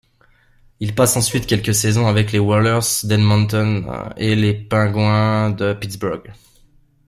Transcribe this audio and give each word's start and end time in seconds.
Il 0.79 0.95
passe 0.95 1.15
ensuite 1.15 1.45
quelques 1.45 1.75
saisons 1.75 2.07
avec 2.07 2.31
les 2.31 2.39
Oilers 2.39 2.79
d'Edmonton 3.03 3.85
et 4.17 4.35
les 4.35 4.55
Penguins 4.55 5.51
de 5.51 5.73
Pittsburgh. 5.73 6.33